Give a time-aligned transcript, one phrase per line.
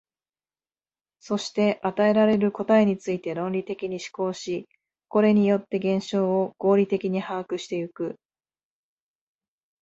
[1.19, 4.67] そして与えられる答えについて論理的に思考し、
[5.07, 8.17] これによって現象を合理的に把握してゆく。